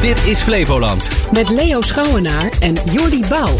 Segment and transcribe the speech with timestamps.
[0.00, 1.08] Dit is Flevoland.
[1.32, 3.58] Met Leo Schouwenaar en Jordi Bouw.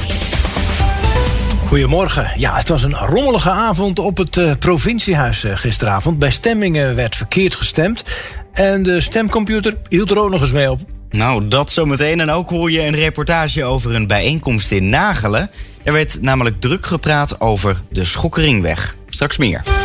[1.66, 2.30] Goedemorgen.
[2.36, 6.18] Ja, het was een rommelige avond op het uh, provinciehuis uh, gisteravond.
[6.18, 8.04] Bij stemmingen werd verkeerd gestemd.
[8.52, 10.80] En de stemcomputer hield er ook nog eens mee op.
[11.10, 12.20] Nou, dat zometeen.
[12.20, 15.50] En ook hoor je een reportage over een bijeenkomst in Nagelen.
[15.82, 18.94] Er werd namelijk druk gepraat over de Schokkeringweg.
[19.08, 19.79] Straks meer.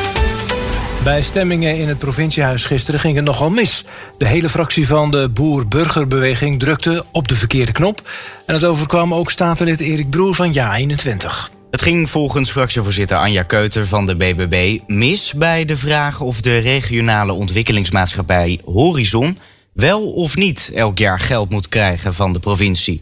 [1.05, 3.83] Bij stemmingen in het provinciehuis gisteren ging het nogal mis.
[4.17, 8.09] De hele fractie van de Boer-Burgerbeweging drukte op de verkeerde knop.
[8.45, 11.53] En het overkwam ook statenlid Erik Broer van Ja21.
[11.71, 16.57] Het ging volgens fractievoorzitter Anja Keuter van de BBB mis bij de vraag of de
[16.57, 19.37] regionale ontwikkelingsmaatschappij Horizon
[19.73, 23.01] wel of niet elk jaar geld moet krijgen van de provincie.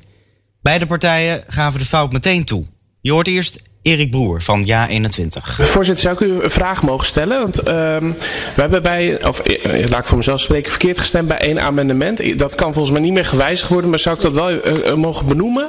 [0.61, 2.65] Beide partijen gaven de fout meteen toe.
[3.01, 5.43] Je hoort eerst Erik Broer van Ja21.
[5.59, 7.39] Voorzitter, zou ik u een vraag mogen stellen?
[7.39, 11.37] Want uh, we hebben bij, of uh, laat ik voor mezelf spreken, verkeerd gestemd bij
[11.37, 12.39] één amendement.
[12.39, 15.27] Dat kan volgens mij niet meer gewijzigd worden, maar zou ik dat wel uh, mogen
[15.27, 15.67] benoemen?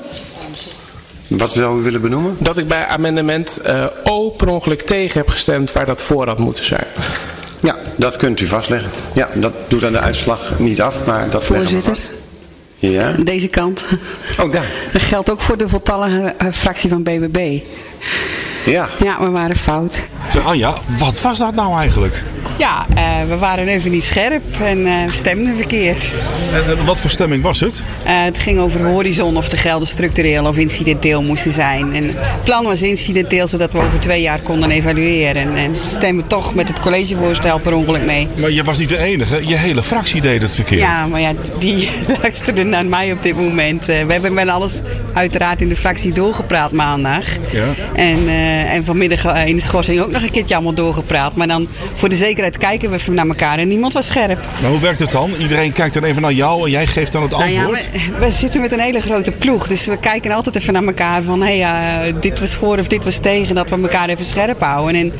[1.29, 2.37] Wat zou u willen benoemen?
[2.39, 3.63] Dat ik bij amendement
[4.05, 6.87] O per ongeluk tegen heb gestemd waar dat voor had moeten zijn.
[7.61, 8.91] Ja, dat kunt u vastleggen.
[9.15, 11.99] Ja, dat doet aan de uitslag niet af, maar dat Voorzitter.
[12.91, 13.13] Ja?
[13.23, 13.85] Deze kant.
[14.43, 14.67] Oh, daar.
[14.93, 17.61] Dat geldt ook voor de voltallige fractie van BBB.
[18.65, 18.89] Ja.
[19.05, 20.09] Ja, we waren fout.
[20.43, 22.25] Anja, wat was dat nou eigenlijk?
[22.59, 26.13] Ja, uh, we waren even niet scherp en uh, stemden verkeerd.
[26.69, 27.83] En wat voor stemming was het?
[28.07, 31.93] Uh, het ging over horizon of de gelden structureel of incidenteel moesten zijn.
[31.93, 35.43] En het plan was incidenteel, zodat we over twee jaar konden evalueren.
[35.43, 38.29] En, en stemmen toch met het collegevoorstel per ongeluk mee.
[38.37, 40.81] Maar je was niet de enige, je hele fractie deed het verkeerd.
[40.81, 41.91] Ja, maar ja, die
[42.23, 43.85] luisterde naar mij op dit moment.
[43.85, 44.81] we hebben met alles
[45.13, 47.25] uiteraard in de fractie doorgepraat maandag.
[47.51, 47.67] Ja.
[47.95, 48.29] En,
[48.69, 51.37] en vanmiddag in de schorsing ook nog een keertje allemaal doorgepraat.
[51.37, 54.45] Maar dan voor de zekerheid kijken we even naar elkaar en niemand was scherp.
[54.61, 55.31] Maar hoe werkt het dan?
[55.39, 57.89] Iedereen kijkt dan even naar jou en jij geeft dan het antwoord?
[57.93, 60.73] Nou ja, we, we, zitten met een hele grote ploeg, dus we kijken altijd even
[60.73, 63.81] naar elkaar van hé, hey, uh, dit was voor of dit was tegen, dat we
[63.83, 64.95] elkaar even scherp houden.
[64.95, 65.13] En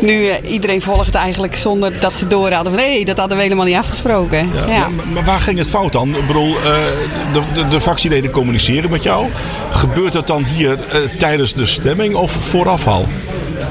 [0.00, 3.64] nu uh, iedereen volgt eigenlijk zonder dat ze door hadden hey, dat hadden we helemaal
[3.64, 4.50] niet afgesproken.
[4.54, 4.88] Ja, ja.
[4.88, 6.16] Maar, maar, waar ging het fout dan?
[6.16, 6.62] Ik bedoel, uh,
[7.32, 9.26] de, de, de fractieleden communiceren met jou.
[9.70, 10.78] Gebeurt dat dan hier
[11.18, 13.08] tijdens de stemming of vooraf al?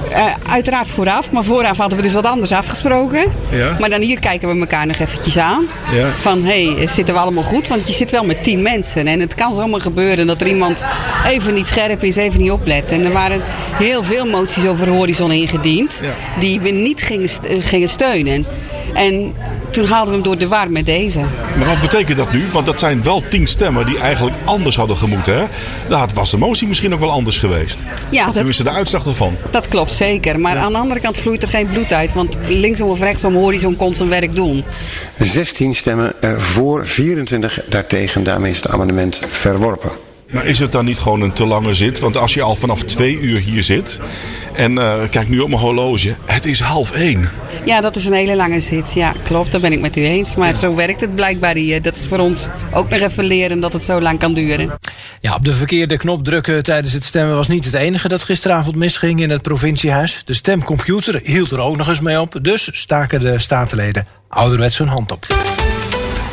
[0.09, 3.31] Uh, uiteraard vooraf, maar vooraf hadden we dus wat anders afgesproken.
[3.49, 3.75] Ja.
[3.79, 5.67] Maar dan hier kijken we elkaar nog eventjes aan.
[5.93, 6.11] Ja.
[6.15, 7.67] Van hé, hey, zitten we allemaal goed?
[7.67, 9.07] Want je zit wel met tien mensen.
[9.07, 10.83] En het kan zomaar gebeuren dat er iemand
[11.27, 12.91] even niet scherp is, even niet oplet.
[12.91, 13.41] En er waren
[13.73, 15.99] heel veel moties over Horizon ingediend.
[16.01, 16.39] Ja.
[16.39, 17.29] Die we niet gingen,
[17.61, 18.45] gingen steunen.
[18.93, 19.33] En
[19.77, 21.19] toen haalden we hem door de war met deze.
[21.57, 22.47] Maar wat betekent dat nu?
[22.51, 25.37] Want dat zijn wel tien stemmen die eigenlijk anders hadden gemoeten.
[25.37, 25.45] Hè?
[25.89, 27.79] Dat was de motie misschien ook wel anders geweest.
[28.09, 29.37] Ja, dat, Tenminste, de uitslag ervan.
[29.51, 30.39] Dat klopt zeker.
[30.39, 30.61] Maar ja.
[30.61, 32.13] aan de andere kant vloeit er geen bloed uit.
[32.13, 34.63] Want linksom of rechtsom Horizon kon zijn werk doen.
[35.17, 38.23] 16 stemmen er voor, 24 daartegen.
[38.23, 40.06] Daarmee is het amendement verworpen.
[40.31, 41.99] Maar is het dan niet gewoon een te lange zit?
[41.99, 43.99] Want als je al vanaf twee uur hier zit
[44.53, 47.29] en uh, kijk nu op mijn horloge, het is half één.
[47.65, 48.93] Ja, dat is een hele lange zit.
[48.93, 49.51] Ja, klopt.
[49.51, 50.35] Daar ben ik met u eens.
[50.35, 50.55] Maar ja.
[50.55, 51.81] zo werkt het blijkbaar hier.
[51.81, 54.71] Dat is voor ons ook nog even leren dat het zo lang kan duren.
[55.21, 58.75] Ja, op de verkeerde knop drukken tijdens het stemmen was niet het enige dat gisteravond
[58.75, 60.21] misging in het provinciehuis.
[60.25, 62.39] De stemcomputer hield er ook nog eens mee op.
[62.41, 65.25] Dus staken de statenleden ouderwets hun hand op.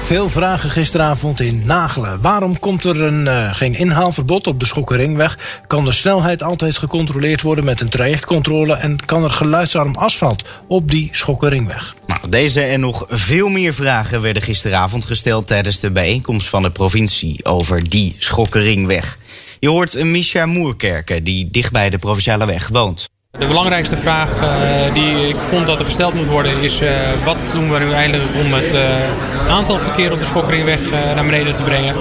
[0.04, 2.20] Veel vragen gisteravond in Nagelen.
[2.20, 5.62] Waarom komt er een, uh, geen inhaalverbod op de Schokkeringweg?
[5.66, 8.74] Kan de snelheid altijd gecontroleerd worden met een trajectcontrole?
[8.74, 11.94] En kan er geluidsarm asfalt op die Schokkeringweg?
[12.06, 16.70] Nou, deze en nog veel meer vragen werden gisteravond gesteld tijdens de bijeenkomst van de
[16.70, 19.18] provincie over die Schokkeringweg.
[19.60, 23.08] Je hoort Misha Moerkerken, die dicht bij de provinciale weg woont.
[23.38, 26.90] De belangrijkste vraag uh, die ik vond dat er gesteld moet worden is uh,
[27.24, 31.54] wat doen we nu eigenlijk om het uh, aantal verkeer op de Schokkeringweg naar beneden
[31.54, 31.94] te brengen.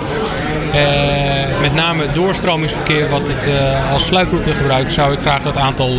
[1.61, 3.49] Met name het doorstromingsverkeer wat het
[3.91, 5.95] als sluiproute gebruikt zou ik graag dat aantal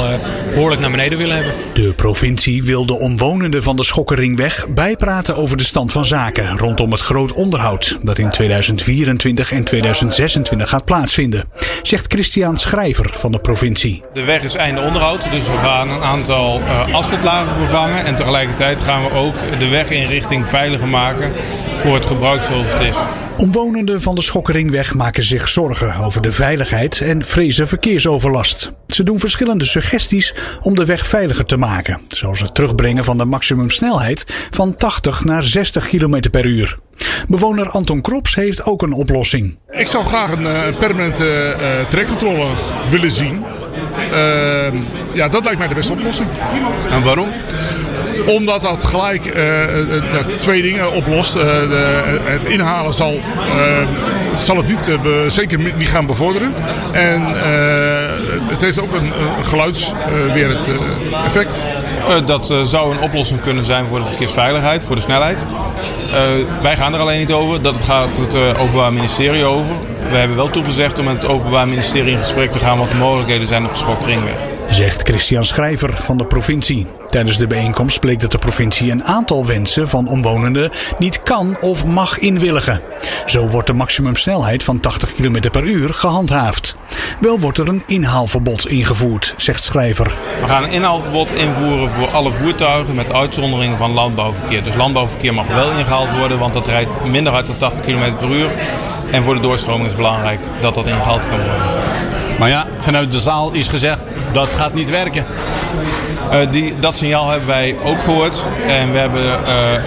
[0.51, 1.53] behoorlijk naar beneden willen hebben.
[1.73, 6.91] De provincie wil de omwonenden van de Schokkeringweg bijpraten over de stand van zaken rondom
[6.91, 11.49] het groot onderhoud dat in 2024 en 2026 gaat plaatsvinden,
[11.83, 14.03] zegt Christian Schrijver van de provincie.
[14.13, 15.31] De weg is einde onderhoud.
[15.31, 18.05] Dus we gaan een aantal uh, asfaltlagen vervangen.
[18.05, 21.33] En tegelijkertijd gaan we ook de weginrichting veiliger maken
[21.73, 22.97] voor het gebruik zoals het is.
[23.39, 28.73] Omwonenden van de Schokkeringweg maken zich zorgen over de veiligheid en vrezen verkeersoverlast.
[28.87, 33.25] Ze doen verschillende suggesties om de weg veiliger te maken, zoals het terugbrengen van de
[33.25, 36.79] maximumsnelheid van 80 naar 60 km per uur.
[37.29, 39.59] Bewoner Anton Krops heeft ook een oplossing.
[39.71, 42.47] Ik zou graag een uh, permanente uh, trekcontrole
[42.91, 43.45] willen zien.
[44.13, 44.73] Uh,
[45.13, 46.29] ja, dat lijkt mij de beste oplossing.
[46.91, 47.29] En waarom?
[48.27, 51.37] Omdat dat gelijk eh, eh, dat twee dingen oplost.
[51.37, 53.87] Eh, de- het inhalen zal, eh,
[54.35, 54.97] zal het niet, eh,
[55.27, 56.55] zeker niet gaan bevorderen.
[56.93, 58.11] En eh,
[58.51, 60.75] het heeft ook een, een geluids eh, weer het eh,
[61.25, 61.65] effect.
[62.09, 65.47] Eh, dat eh, zou een oplossing kunnen zijn voor de verkeersveiligheid, voor de snelheid.
[66.13, 66.21] Eh,
[66.63, 69.73] wij gaan er alleen niet over, dat gaat het eh, Openbaar Ministerie over.
[70.11, 72.97] We hebben wel toegezegd om met het Openbaar Ministerie in gesprek te gaan wat de
[72.97, 74.37] mogelijkheden zijn op de Schokringweg.
[74.69, 76.87] Zegt Christian Schrijver van de provincie.
[77.15, 81.85] Tijdens de bijeenkomst bleek dat de provincie een aantal wensen van omwonenden niet kan of
[81.85, 82.81] mag inwilligen.
[83.27, 86.77] Zo wordt de maximumsnelheid van 80 km per uur gehandhaafd.
[87.21, 90.17] Wel wordt er een inhaalverbod ingevoerd, zegt Schrijver.
[90.41, 94.63] We gaan een inhaalverbod invoeren voor alle voertuigen met uitzondering van landbouwverkeer.
[94.63, 98.31] Dus landbouwverkeer mag wel ingehaald worden, want dat rijdt minder hard dan 80 km per
[98.31, 98.51] uur.
[99.11, 102.14] En voor de doorstroming is het belangrijk dat dat ingehaald kan worden.
[102.39, 105.27] Maar ja, vanuit de zaal is gezegd dat gaat niet werken.
[106.31, 108.43] Eh, die, dat signaal hebben wij ook gehoord.
[108.67, 109.83] En we hebben eh, eh,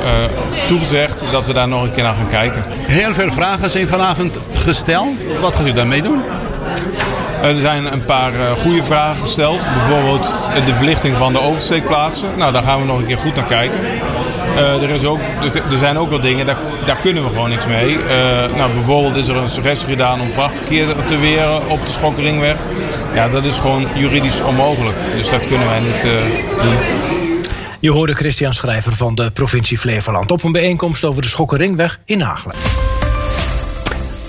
[0.67, 2.63] toegezegd dat we daar nog een keer naar gaan kijken.
[2.67, 5.07] Heel veel vragen zijn vanavond gesteld.
[5.39, 6.21] Wat gaat u daarmee doen?
[7.41, 9.67] Er zijn een paar goede vragen gesteld.
[9.73, 10.33] Bijvoorbeeld
[10.65, 12.37] de verlichting van de oversteekplaatsen.
[12.37, 13.79] Nou, daar gaan we nog een keer goed naar kijken.
[14.57, 15.19] Eh, er, is ook,
[15.71, 17.97] er zijn ook wel dingen, daar, daar kunnen we gewoon niks mee.
[17.97, 22.59] Eh, nou, bijvoorbeeld is er een suggestie gedaan om vrachtverkeer te weren op de Schokkeringweg.
[23.13, 24.97] Ja, dat is gewoon juridisch onmogelijk.
[25.15, 26.11] Dus dat kunnen wij niet eh,
[26.63, 26.75] doen.
[27.79, 32.21] Je hoorde Christian Schrijver van de provincie Flevoland op een bijeenkomst over de Schokkeringweg in
[32.21, 32.55] Hagelen.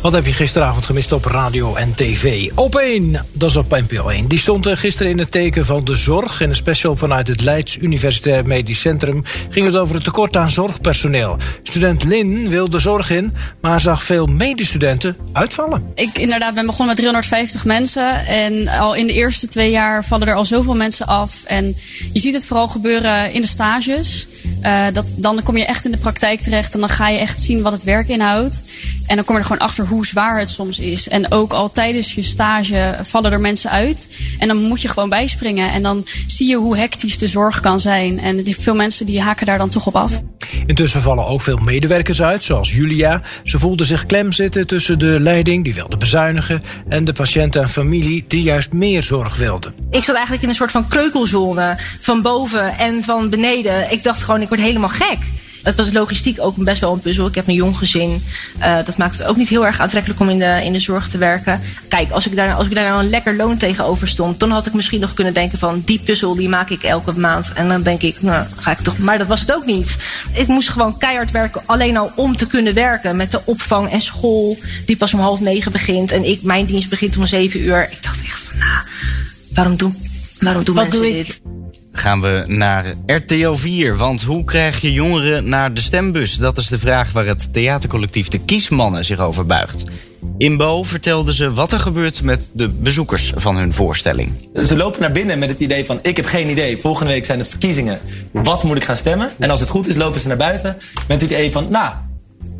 [0.09, 2.51] Wat heb je gisteravond gemist op radio en tv?
[2.55, 4.29] Op 1, dat is op NPO 1.
[4.29, 6.41] Die stond gisteren in het teken van de zorg.
[6.41, 9.25] In een special vanuit het Leids Universitair Medisch Centrum...
[9.51, 11.37] ging het over het tekort aan zorgpersoneel.
[11.63, 15.93] Student Lin wil de zorg in, maar zag veel medestudenten uitvallen.
[15.95, 18.27] Ik inderdaad ben begonnen met 350 mensen.
[18.27, 21.45] En al in de eerste twee jaar vallen er al zoveel mensen af.
[21.45, 21.77] En
[22.13, 24.29] je ziet het vooral gebeuren in de stages.
[24.61, 26.75] Eh, dat, dan kom je echt in de praktijk terecht.
[26.75, 28.63] En dan ga je echt zien wat het werk inhoudt.
[29.07, 31.09] En dan kom je er gewoon achter hoe zwaar het soms is.
[31.09, 34.09] En ook al tijdens je stage vallen er mensen uit.
[34.39, 35.73] En dan moet je gewoon bijspringen.
[35.73, 38.21] En dan zie je hoe hectisch de zorg kan zijn.
[38.21, 40.21] En die, veel mensen die haken daar dan toch op af.
[40.67, 43.23] Intussen vallen ook veel medewerkers uit, zoals Julia.
[43.45, 46.61] Ze voelde zich klem zitten tussen de leiding, die wilde bezuinigen...
[46.89, 49.75] en de patiënten en familie, die juist meer zorg wilden.
[49.91, 51.77] Ik zat eigenlijk in een soort van kreukelzone.
[52.01, 53.93] Van boven en van beneden.
[53.93, 55.19] Ik dacht gewoon, ik word helemaal gek.
[55.63, 57.27] Het was logistiek ook best wel een puzzel.
[57.27, 58.23] Ik heb een jong gezin.
[58.59, 61.09] Eh, dat maakt het ook niet heel erg aantrekkelijk om in de, in de zorg
[61.09, 61.61] te werken.
[61.89, 64.41] Kijk, als ik, daar, als ik daar nou een lekker loon tegenover stond...
[64.41, 65.83] dan had ik misschien nog kunnen denken van...
[65.85, 67.53] die puzzel die maak ik elke maand.
[67.55, 68.99] En dan denk ik, nou, ga ik toch...
[68.99, 69.97] Maar dat was het ook niet.
[70.33, 71.63] Ik moest gewoon keihard werken.
[71.67, 73.17] Alleen al om te kunnen werken.
[73.17, 74.59] Met de opvang en school.
[74.87, 76.11] Die pas om half negen begint.
[76.11, 77.89] En ik, mijn dienst begint om zeven uur.
[77.91, 78.81] Ik dacht echt van, nou,
[79.55, 79.97] waarom doen,
[80.41, 81.27] waarom doen Wat mensen doe ik?
[81.27, 81.58] dit?
[81.99, 83.97] Gaan we naar RTL 4.
[83.97, 86.37] Want hoe krijg je jongeren naar de stembus?
[86.37, 89.85] Dat is de vraag waar het theatercollectief De Kiesmannen zich over buigt.
[90.39, 94.49] In Bo vertelden ze wat er gebeurt met de bezoekers van hun voorstelling.
[94.65, 96.77] Ze lopen naar binnen met het idee van ik heb geen idee.
[96.77, 97.99] Volgende week zijn het verkiezingen.
[98.31, 99.31] Wat moet ik gaan stemmen?
[99.39, 100.77] En als het goed is lopen ze naar buiten
[101.09, 101.93] met het idee van nou,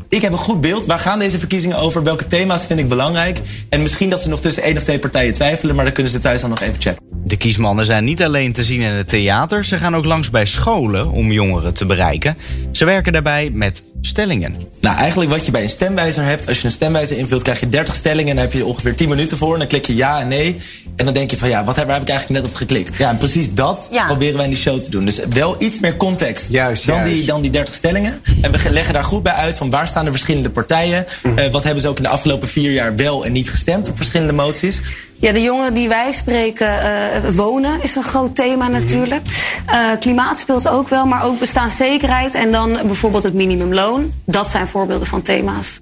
[0.09, 0.85] ik heb een goed beeld.
[0.85, 2.03] Waar gaan deze verkiezingen over?
[2.03, 3.39] Welke thema's vind ik belangrijk?
[3.69, 6.19] En misschien dat ze nog tussen één of twee partijen twijfelen, maar dan kunnen ze
[6.19, 7.03] thuis dan nog even checken.
[7.23, 10.45] De kiesmannen zijn niet alleen te zien in het theater, ze gaan ook langs bij
[10.45, 12.37] scholen om jongeren te bereiken.
[12.71, 14.55] Ze werken daarbij met stellingen.
[14.79, 17.69] Nou, eigenlijk wat je bij een stemwijzer hebt, als je een stemwijzer invult, krijg je
[17.69, 19.53] 30 stellingen en daar heb je ongeveer 10 minuten voor.
[19.53, 20.55] En dan klik je ja en nee.
[20.95, 22.97] En dan denk je van ja, wat heb, waar heb ik eigenlijk net op geklikt?
[22.97, 24.05] Ja, en precies dat Ja.
[24.05, 25.05] proberen wij in die show te doen.
[25.05, 27.15] Dus wel iets meer context Juist, dan, juist.
[27.15, 28.21] Die, dan die 30 stellingen.
[28.41, 31.05] En we leggen daar goed bij uit van waar staan de verschillende partijen.
[31.35, 33.95] Eh, wat hebben ze ook in de afgelopen vier jaar wel en niet gestemd op
[33.95, 34.81] verschillende moties.
[35.19, 39.21] Ja, de jongeren die wij spreken, eh, wonen is een groot thema natuurlijk.
[39.65, 44.11] Eh, klimaat speelt ook wel, maar ook bestaanszekerheid en dan bijvoorbeeld het minimumloon.
[44.25, 45.79] Dat zijn voorbeelden van thema's.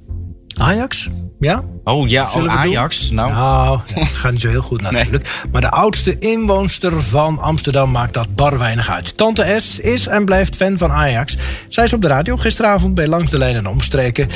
[0.58, 1.10] Ajax?
[1.40, 1.64] Ja?
[1.84, 2.56] Oh ja, oh?
[2.56, 3.10] Ajax.
[3.10, 5.46] Nou, Nou, ja, gaat niet zo heel goed natuurlijk.
[5.52, 9.18] Maar de oudste inwoonster van Amsterdam maakt dat bar weinig uit.
[9.18, 11.38] Tante S is en blijft fan van Ajax.
[11.68, 14.30] Zij is op de radio gisteravond bij Langs de Lijn en Omstreken.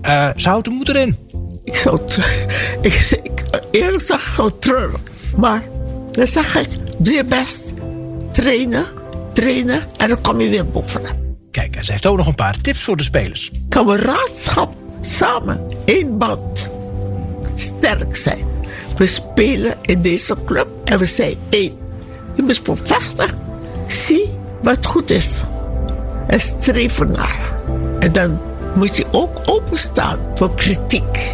[0.00, 1.16] Eh ze houdt de moed erin.
[1.64, 1.98] Ik zou
[2.80, 5.00] ik, ik, eerlijk gezegd gewoon treurig.
[5.36, 5.62] Maar
[6.10, 6.68] dan zeg ik,
[6.98, 7.72] doe je best.
[8.32, 8.84] Trainen,
[9.32, 11.16] trainen en dan kom je weer bovenop.
[11.50, 13.50] Kijk, en ze heeft ook nog een paar tips voor de spelers.
[13.68, 16.70] Kameraadschap, samen, één band.
[17.54, 18.44] Sterk zijn.
[18.96, 21.78] We spelen in deze club en we zijn één.
[22.34, 23.28] Je moet voor vechten.
[23.86, 24.30] Zie
[24.62, 25.40] wat goed is.
[26.26, 27.54] En streef ernaar.
[27.98, 28.40] En dan
[28.74, 31.32] moet je ook openstaan voor kritiek.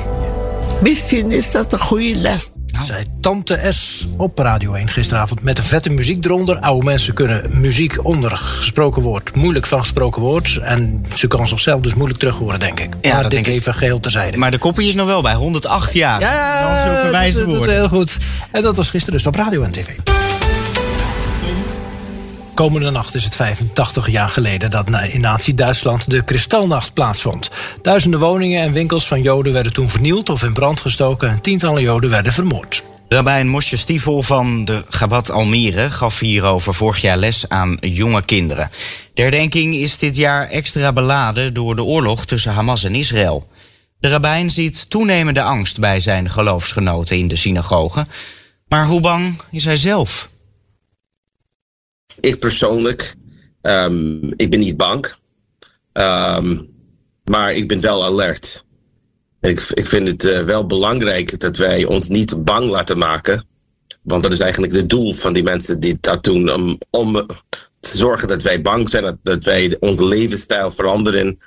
[0.80, 2.50] Misschien is dat een goede les.
[2.80, 5.42] zei Tante S op Radio 1 gisteravond.
[5.42, 6.58] Met een vette muziek eronder.
[6.58, 10.58] Oude mensen kunnen muziek onder gesproken woord moeilijk van gesproken woord.
[10.62, 12.94] En ze kan zichzelf dus moeilijk terug horen, denk ik.
[13.00, 13.60] Ja, maar dat dit denk ik.
[13.60, 14.36] even geheel terzijde.
[14.36, 16.20] Maar de koppie is nog wel bij, 108 jaar.
[16.20, 17.74] Ja, dat, dat, woorden.
[17.74, 18.16] heel goed.
[18.50, 20.19] En dat was gisteren dus op Radio en TV.
[22.60, 27.50] Komende nacht is het 85 jaar geleden dat in Nazi-Duitsland de Kristalnacht plaatsvond.
[27.82, 31.82] Duizenden woningen en winkels van Joden werden toen vernield of in brand gestoken en tientallen
[31.82, 32.84] Joden werden vermoord.
[33.08, 38.70] Rabijn Mosje Stiefel van de Gabat Almere gaf hierover vorig jaar les aan jonge kinderen.
[39.14, 43.48] De herdenking is dit jaar extra beladen door de oorlog tussen Hamas en Israël.
[43.98, 48.06] De rabbijn ziet toenemende angst bij zijn geloofsgenoten in de synagoge.
[48.68, 50.29] Maar hoe bang is hij zelf?
[52.20, 53.14] Ik persoonlijk,
[53.60, 55.12] ehm, ik ben niet bang.
[55.92, 56.58] Ehm,
[57.24, 58.64] maar ik ben wel alert.
[59.40, 63.44] Ik, ik vind het eh, wel belangrijk dat wij ons niet bang laten maken.
[64.02, 66.52] Want dat is eigenlijk het doel van die mensen die dat doen.
[66.52, 67.26] Om, om
[67.80, 71.38] te zorgen dat wij bang zijn, dat, dat wij onze levensstijl veranderen.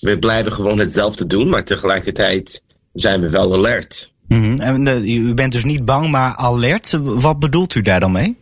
[0.00, 4.12] We blijven gewoon hetzelfde doen, maar tegelijkertijd zijn we wel alert.
[4.28, 4.54] Mhm.
[4.56, 6.98] En, eh, u bent dus niet bang, maar alert.
[7.02, 8.36] Wat bedoelt u daar dan mee?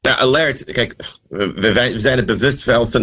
[0.00, 0.64] Nou, alert.
[0.64, 0.94] Kijk,
[1.28, 3.02] we, zijn er bewust wel van,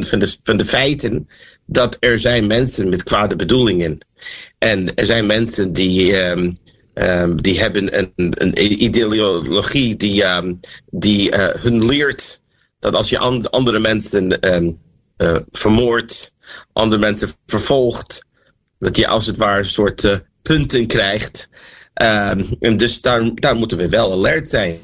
[0.57, 1.29] de, feiten
[1.65, 3.97] dat er zijn mensen met kwade bedoelingen.
[4.57, 6.51] En er zijn mensen die, ehm,
[6.93, 10.53] ehm, die hebben een, een ideologie die, ehm,
[10.85, 12.41] die eh, hun leert
[12.79, 16.33] dat als je an- andere mensen eh, vermoordt,
[16.73, 18.25] andere mensen vervolgt,
[18.79, 21.49] dat je als het ware een soort eh, punten krijgt.
[21.93, 24.79] En dus daar, daar moeten we wel alert zijn.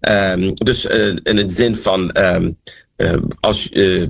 [0.00, 2.52] Ehm, dus eh, in het zin van ehm,
[2.96, 4.02] eh, als eh,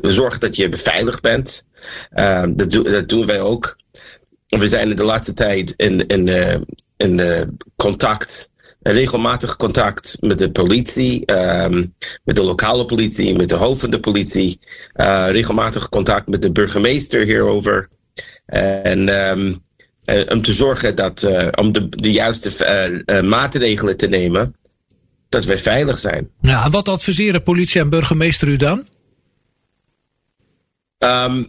[0.00, 1.66] zorg dat je beveiligd bent.
[2.10, 3.78] Ehm, dat, dat doen wij ook.
[4.48, 6.28] We zijn in de laatste tijd in, in,
[6.96, 7.20] in
[7.76, 11.22] contact, regelmatig contact met de politie,
[12.24, 14.60] met de lokale politie, met de hoofd van de politie.
[15.28, 17.88] regelmatig contact met de burgemeester hierover.
[18.46, 18.98] En
[20.28, 24.54] om te zorgen dat, om de, de juiste maatregelen te nemen,
[25.28, 26.30] dat wij veilig zijn.
[26.40, 28.88] Ja, en wat adviseren politie en burgemeester u dan?
[30.98, 31.44] Ehm,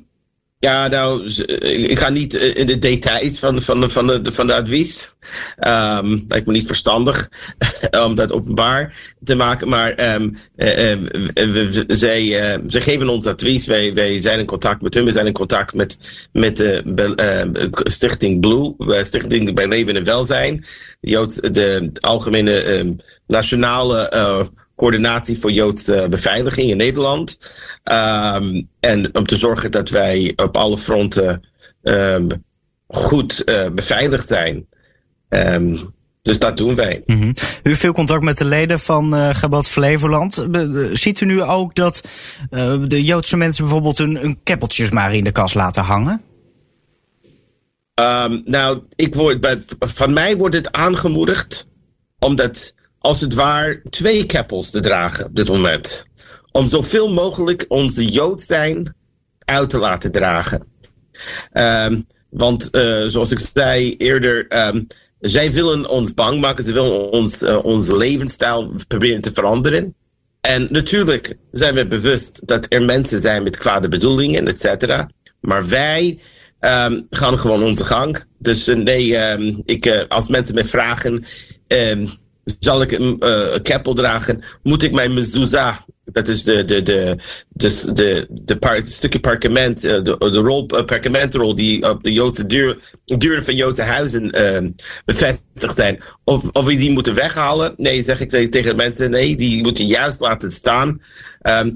[0.59, 1.39] ja, nou, z-
[1.89, 5.13] ik ga niet eh, in de details van, van, van, de, van de advies.
[5.57, 7.29] Ehm lijkt me niet verstandig
[8.05, 9.67] om dat openbaar te maken.
[9.67, 10.99] Maar ehm, eh, eh,
[11.33, 13.65] we- zij, eh, zij geven ons advies.
[13.65, 15.05] Wij, wij zijn in contact met hun.
[15.05, 15.97] We zijn in contact met,
[16.31, 20.65] met de eh, Stichting Blue, eh, Stichting bij Leven en Welzijn.
[21.01, 22.93] De algemene ehm,
[23.27, 24.45] nationale eh,
[24.79, 27.39] coördinatie voor Joodse beveiliging in Nederland.
[27.83, 31.48] Ehm, en om te zorgen dat wij op alle fronten
[31.83, 32.27] ehm,
[32.88, 34.67] goed eh, beveiligd zijn.
[35.29, 35.77] Ehm,
[36.21, 37.01] dus dat doen wij.
[37.05, 37.27] Mhm.
[37.27, 37.33] U
[37.63, 40.48] heeft veel contact met de leden van eh Gabat Flevoland.
[40.93, 42.01] Ziet u nu ook dat
[42.50, 46.21] eh, de Joodse mensen bijvoorbeeld hun, hun keppeltjes maar in de kast laten hangen?
[48.45, 51.67] Nou, ik word, bij, van mij wordt het aangemoedigd
[52.19, 56.06] om dat als het ware twee keppels te dragen op dit moment.
[56.51, 58.96] Om zoveel mogelijk onze Jood zijn
[59.46, 60.68] uit te laten dragen.
[61.51, 64.84] Ehm, want eh, zoals ik zei eerder, ehm,
[65.20, 66.63] zij willen ons bang maken.
[66.63, 69.96] Ze willen ons, eh, onze levensstijl proberen te veranderen.
[70.41, 75.10] En natuurlijk zijn we bewust dat er mensen zijn met kwade bedoelingen, et cetera.
[75.41, 76.20] Maar wij
[76.60, 78.24] ehm, gaan gewoon onze gang.
[78.38, 81.24] Dus eh, nee, ik, als mensen me vragen,
[82.60, 84.41] zal ik een een keppel dragen?
[84.63, 85.75] Moet ik mijn mezuzah,
[86.12, 87.17] dat is de, de, de,
[87.50, 92.12] dus de, de par- stukje parkement, eh, de, de rol, eh, parkementrol die op de
[92.12, 94.69] Joodse deur, deuren van Joodse huizen ehm,
[95.05, 97.74] bevestigd zijn, of, of we die moeten weghalen?
[97.77, 101.01] Nee, zeg ik tegen, de mensen, nee, die moeten juist laten staan.
[101.41, 101.72] Ehm,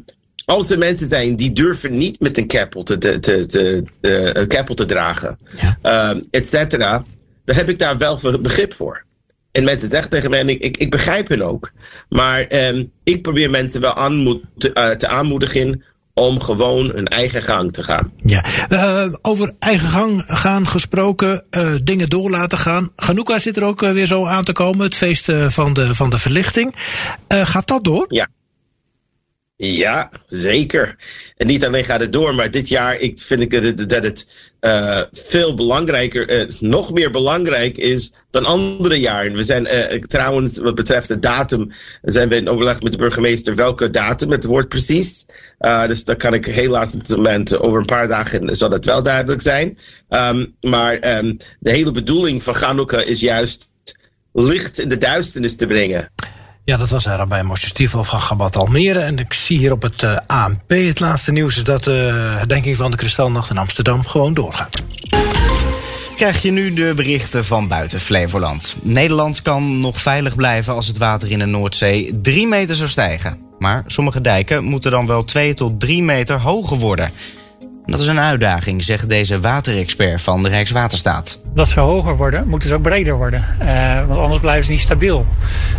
[0.46, 4.34] als er mensen zijn die durven niet met een keppel te, te, te, te, eh,
[4.42, 5.40] een keppel te dragen,
[5.82, 7.04] ehm, et cetera,
[7.46, 9.06] dan heb ik daar wel begrip voor.
[9.54, 11.72] En mensen zeggen tegen mij, en ik, ik, ik begrijp hen ook.
[12.10, 15.84] Maar ehm, ik probeer mensen wel aanmoed, te, eh, te aanmoedigen
[16.14, 18.12] om gewoon hun eigen gang te gaan.
[18.24, 18.44] Ja.
[18.70, 22.92] Eh, over eigen gang gaan gesproken, eh, dingen door laten gaan.
[22.96, 26.18] Hanukkah zit er ook weer zo aan te komen, het feest van, de, van de
[26.18, 26.76] verlichting.
[27.28, 28.06] Gaat dat door?
[28.08, 28.28] Ja.
[29.56, 30.96] Ja, zeker.
[31.38, 34.28] En niet alleen gaat het door, maar dit jaar ik, vind ik dat, het
[34.60, 39.34] eh, veel belangrijker, eh, nog meer belangrijk is dan andere jaren.
[39.34, 43.56] We zijn eh, trouwens, wat betreft de datum, zijn we in overleg met de burgemeester
[43.56, 45.26] welke datum het wordt precies.
[45.88, 49.04] Dus daar kan ik helaas op het moment, over een paar dagen zal dat wel
[49.04, 49.78] duidelijk zijn.
[50.10, 53.74] Ehm, maar ehm, de hele bedoeling van Hanukkah is juist
[54.34, 56.13] licht in de duisternis te brengen.
[56.66, 59.00] Ja, dat was Rabbi Moshe Stiefel van Gabat Almere.
[59.00, 61.56] En ik zie hier op het uh, ANP het laatste nieuws...
[61.56, 64.84] is dat de uh, herdenking van de Kristalnacht in Amsterdam gewoon doorgaat.
[66.16, 68.76] Krijg je nu de berichten van buiten Flevoland.
[68.82, 73.38] Nederland kan nog veilig blijven als het water in de Noordzee 3 meter zou stijgen.
[73.60, 77.12] Maar sommige dijken moeten dan wel 2 tot 3 meter hoger worden.
[77.86, 81.40] Dat is een uitdaging, zegt deze waterexpert van de Rijkswaterstaat.
[81.54, 83.46] Dat ze hoger worden, moeten ze ook breder worden.
[83.62, 85.26] Uh, want anders blijven ze niet stabiel.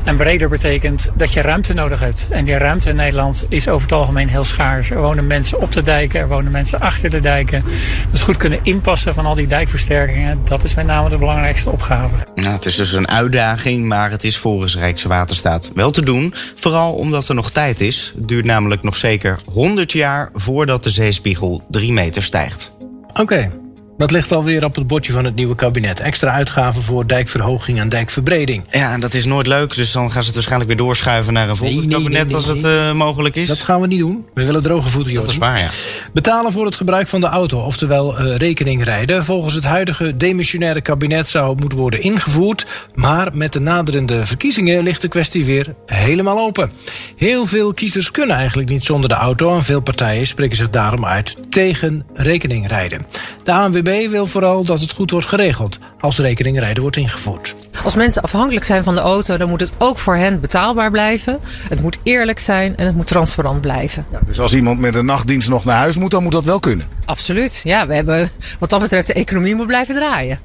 [0.04, 2.28] En breder betekent dat je ruimte nodig hebt.
[2.30, 4.90] En die ruimte in Nederland is over het algemeen heel schaars.
[4.90, 7.64] Er wonen mensen op de dijken, er wonen mensen achter de dijken.
[8.10, 12.14] Dus goed kunnen inpassen van al die dijkversterkingen, dat is met name de belangrijkste opgave.
[12.34, 16.34] Nou, het is dus een uitdaging, maar het is volgens Rijkswaterstaat wel te doen.
[16.54, 18.12] Vooral omdat er nog tijd is.
[18.16, 22.72] Het duurt namelijk nog zeker 100 jaar voordat de zeespiegel 3 meter stijgt.
[23.20, 23.50] Oké.
[23.96, 26.00] Dat ligt alweer op het bordje van het nieuwe kabinet.
[26.00, 28.64] Extra uitgaven voor dijkverhoging en dijkverbreding.
[28.70, 29.74] Ja, en dat is nooit leuk.
[29.74, 32.34] Dus dan gaan ze het waarschijnlijk weer doorschuiven naar een volgend nee, nee, kabinet nee,
[32.34, 33.48] als het uh, mogelijk is.
[33.48, 34.26] Dat gaan we niet doen.
[34.34, 35.22] We willen droge voeten, joh.
[35.22, 35.68] Dat is waar, ja.
[36.12, 39.24] Betalen voor het gebruik van de auto, oftewel uh, rekening rijden.
[39.24, 42.66] Volgens het huidige demissionaire kabinet zou moeten worden ingevoerd.
[42.94, 46.70] Maar met de naderende verkiezingen ligt de kwestie weer helemaal open.
[47.16, 49.56] Heel veel kiezers kunnen eigenlijk niet zonder de auto.
[49.56, 53.06] En veel partijen spreken zich daarom uit tegen rekening rijden.
[53.44, 57.56] De ANWB wil vooral dat het goed wordt geregeld als rekeningrijden wordt ingevoerd.
[57.84, 61.38] Als mensen afhankelijk zijn van de auto, dan moet het ook voor hen betaalbaar blijven.
[61.68, 64.06] Het moet eerlijk zijn en het moet transparant blijven.
[64.10, 66.58] Ja, dus als iemand met een nachtdienst nog naar huis moet, dan moet dat wel
[66.58, 66.86] kunnen.
[67.04, 67.60] Absoluut.
[67.64, 70.38] Ja, we hebben wat dat betreft de economie moet blijven draaien.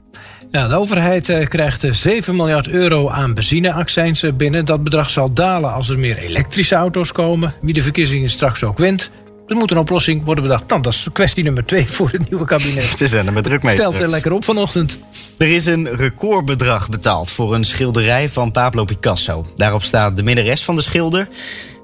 [0.51, 4.65] Ja, de overheid eh, krijgt 7 miljard euro aan benzineaccijns binnen.
[4.65, 7.53] Dat bedrag zal dalen als er meer elektrische auto's komen.
[7.61, 9.09] Wie de verkiezingen straks ook wint,
[9.49, 10.67] er moet een oplossing worden bedacht.
[10.67, 12.93] Nou, dat is kwestie nummer twee voor het nieuwe kabinet.
[12.97, 13.75] Ze zijn er met druk mee.
[13.75, 14.99] Telt er lekker op vanochtend.
[15.37, 19.45] Er is een recordbedrag betaald voor een schilderij van Pablo Picasso.
[19.55, 21.27] Daarop staat de minnares van de schilder.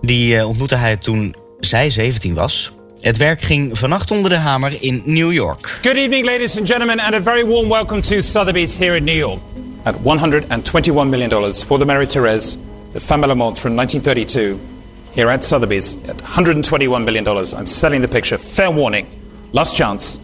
[0.02, 2.72] Die uh, ontmoette hij toen zij 17 was.
[3.00, 5.80] Het werk ging vannacht onder de hamer in New York.
[5.82, 9.18] Good evening, ladies and gentlemen, and a very warm welcome to Sotheby's here in New
[9.18, 9.40] York.
[9.84, 12.58] At 121 million dollars for the Mary Therese,
[12.94, 14.75] the Femme Lamont from 1932.
[15.16, 17.26] Here at Sotheby's at $121 million.
[17.26, 18.38] I'm selling the picture.
[18.38, 19.08] Fair warning.
[19.54, 20.20] Last chance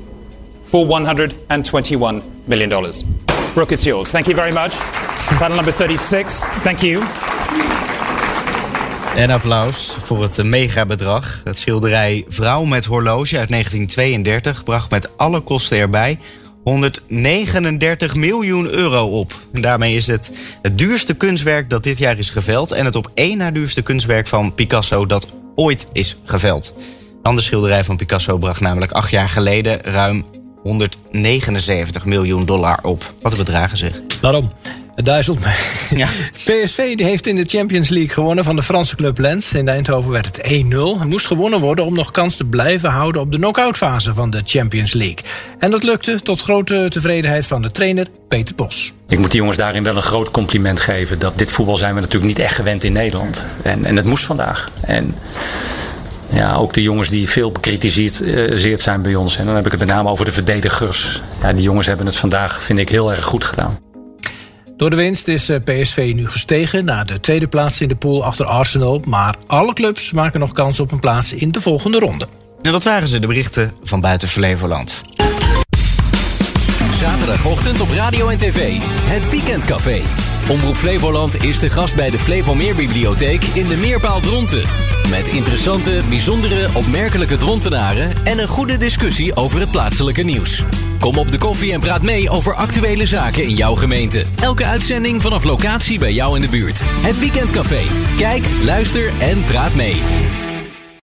[0.63, 2.69] for $121 million.
[3.53, 4.11] Brooke, it's yours.
[4.11, 4.77] Thank you very much.
[5.39, 6.45] Battle number 36.
[6.63, 7.01] Thank you.
[9.15, 11.41] En applaus voor het megabedrag.
[11.43, 16.19] Het schilderij Vrouw met horloge uit 1932 bracht met alle kosten erbij
[16.63, 19.33] 139 miljoen euro op.
[19.53, 22.71] En daarmee is het het duurste kunstwerk dat dit jaar is geveld...
[22.71, 26.73] en het op één na duurste kunstwerk van Picasso dat ooit is geveld.
[26.77, 29.81] Een ander schilderij van Picasso bracht namelijk acht jaar geleden...
[29.81, 30.25] ruim
[30.63, 33.13] 179 miljoen dollar op.
[33.21, 34.01] Wat een bedragen zeg.
[35.03, 35.37] Waarom?
[35.37, 35.45] Duizend.
[35.95, 36.07] Ja.
[36.65, 39.53] PSV die heeft in de Champions League gewonnen van de Franse club Lens.
[39.53, 40.99] In Eindhoven werd het 1-0.
[40.99, 44.41] Het moest gewonnen worden om nog kans te blijven houden op de knock-outfase van de
[44.45, 45.17] Champions League.
[45.59, 48.93] En dat lukte tot grote tevredenheid van de trainer Peter Bos.
[49.07, 51.19] Ik moet die jongens daarin wel een groot compliment geven.
[51.19, 53.45] Dat dit voetbal zijn we natuurlijk niet echt gewend in Nederland.
[53.63, 54.69] En, en het moest vandaag.
[54.85, 55.15] En
[56.33, 59.37] ja, ook de jongens die veel bekritiseerd zijn bij ons.
[59.37, 61.21] En dan heb ik het met name over de verdedigers.
[61.41, 63.77] Ja, die jongens hebben het vandaag, vind ik, heel erg goed gedaan.
[64.81, 68.23] Door de winst is eh, PSV nu gestegen naar de tweede plaats in de pool
[68.23, 69.01] achter Arsenal.
[69.05, 72.27] Maar alle clubs maken nog kans op een plaats in de volgende ronde.
[72.61, 75.01] En dat waren ze, de berichten van buiten Flevoland.
[76.99, 78.77] Zaterdagochtend op radio en tv.
[79.05, 80.01] Het Weekendcafé.
[80.51, 84.63] Omroep Flevoland is de gast bij de Flevomeerbibliotheek in de Meerpaal Dronten.
[85.09, 90.63] Met interessante, bijzondere, opmerkelijke drontenaren en een goede discussie over het plaatselijke nieuws.
[90.99, 94.25] Kom op de koffie en praat mee over actuele zaken in jouw gemeente.
[94.35, 96.81] Elke uitzending vanaf locatie bij jou in de buurt.
[96.83, 97.81] Het Weekendcafé.
[98.17, 100.01] Kijk, luister en praat mee.